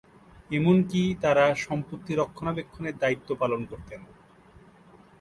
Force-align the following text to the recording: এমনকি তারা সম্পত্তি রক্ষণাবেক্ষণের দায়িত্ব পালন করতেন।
এমনকি 0.51 1.01
তারা 1.21 1.45
সম্পত্তি 1.65 2.11
রক্ষণাবেক্ষণের 2.15 2.95
দায়িত্ব 2.97 3.29
পালন 3.41 3.61
করতেন। 3.65 4.01